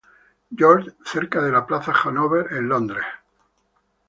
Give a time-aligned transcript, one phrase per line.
[0.49, 3.05] George, cerca de la plaza Hanover en Londres.